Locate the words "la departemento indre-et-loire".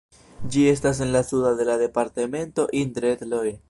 1.71-3.59